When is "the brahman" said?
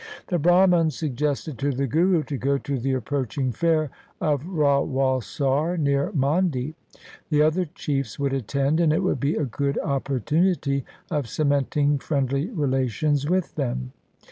0.29-0.89